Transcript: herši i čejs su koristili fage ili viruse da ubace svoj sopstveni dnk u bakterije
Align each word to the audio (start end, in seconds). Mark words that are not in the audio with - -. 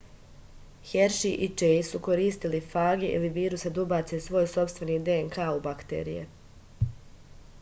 herši 0.91 1.31
i 1.47 1.49
čejs 1.61 1.91
su 1.95 1.99
koristili 2.07 2.61
fage 2.71 3.11
ili 3.19 3.29
viruse 3.37 3.71
da 3.75 3.83
ubace 3.85 4.19
svoj 4.29 4.47
sopstveni 4.55 4.99
dnk 5.09 5.39
u 5.59 5.61
bakterije 5.71 6.25